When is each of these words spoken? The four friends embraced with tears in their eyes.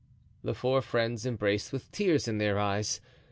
The 0.43 0.55
four 0.55 0.81
friends 0.81 1.27
embraced 1.27 1.71
with 1.71 1.91
tears 1.91 2.27
in 2.27 2.39
their 2.39 2.57
eyes. 2.57 3.01